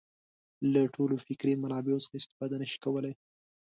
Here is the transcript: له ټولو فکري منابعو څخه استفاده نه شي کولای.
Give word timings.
له 0.73 0.81
ټولو 0.95 1.15
فکري 1.25 1.53
منابعو 1.63 2.03
څخه 2.03 2.15
استفاده 2.17 2.55
نه 2.61 2.67
شي 2.71 2.77
کولای. 2.85 3.13